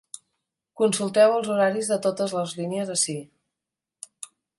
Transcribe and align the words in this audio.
Consulteu 0.81 1.33
els 1.35 1.51
horaris 1.55 1.91
de 1.91 1.99
totes 2.05 2.33
les 2.37 2.55
línies 2.61 2.93
ací. 2.95 3.15